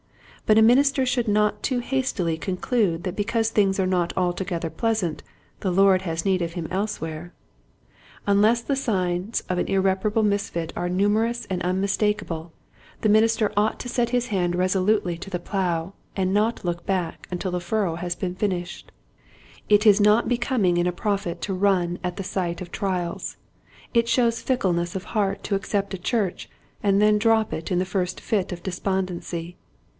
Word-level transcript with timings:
But 0.47 0.57
a 0.57 0.63
minister 0.63 1.05
should 1.05 1.27
not 1.27 1.61
too 1.61 1.79
hastily 1.79 2.35
conclude 2.35 3.03
that 3.03 3.15
because 3.15 3.49
things 3.51 3.79
are 3.79 3.85
not 3.87 4.11
altogether 4.17 4.71
pleasant 4.71 5.21
the 5.59 5.71
Lord 5.71 6.01
has 6.01 6.25
need 6.25 6.41
of 6.41 6.53
him 6.53 6.67
elsewhere. 6.71 7.33
Un 8.27 8.37
Discontent. 8.41 8.41
1 8.41 8.41
39 8.41 8.41
less 8.41 8.61
the 8.63 8.75
signs 8.75 9.43
of 9.47 9.57
an 9.59 9.67
irreparable 9.67 10.23
misfit 10.23 10.73
are 10.75 10.89
numerous 10.89 11.45
and 11.45 11.61
unmistakable 11.61 12.51
the 13.01 13.09
minister 13.09 13.53
ought 13.55 13.79
to 13.79 13.87
set 13.87 14.09
his 14.09 14.27
hand 14.27 14.55
resolutely 14.55 15.17
to 15.19 15.29
the 15.29 15.39
plow 15.39 15.93
and 16.15 16.33
not 16.33 16.65
look 16.65 16.85
back 16.87 17.27
until 17.31 17.51
the 17.51 17.61
furrow 17.61 17.95
has 17.95 18.15
been 18.15 18.33
finished. 18.35 18.91
It 19.69 19.85
is 19.85 20.01
not 20.01 20.27
becoming 20.27 20.75
in 20.77 20.87
a 20.87 20.91
prophet 20.91 21.41
to 21.43 21.53
run 21.53 21.99
at 22.03 22.17
the 22.17 22.23
sight 22.23 22.59
of 22.59 22.71
trials. 22.71 23.37
It 23.93 24.09
shows 24.09 24.41
fickleness 24.41 24.95
of 24.95 25.03
heart 25.13 25.43
to 25.43 25.55
accept 25.55 25.93
a 25.93 25.97
church 25.99 26.49
and 26.83 26.99
then 26.99 27.19
drop 27.19 27.53
it 27.53 27.71
in 27.71 27.77
the 27.79 27.85
first 27.85 28.19
fit 28.19 28.51
of 28.51 28.63
despondency. 28.63 29.55